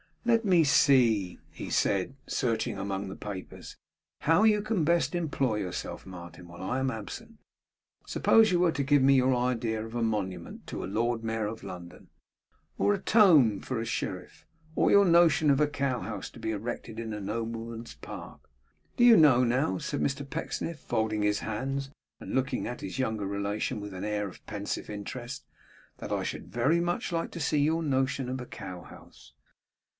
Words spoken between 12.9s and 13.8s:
a tomb for